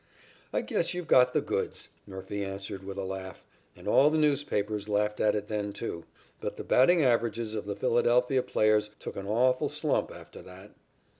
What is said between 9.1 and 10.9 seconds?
an awful slump after that.